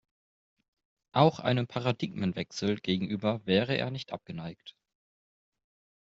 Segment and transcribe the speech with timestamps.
[1.11, 4.75] Auch einem Paradigmenwechsel gegenüber wäre er nicht abgeneigt.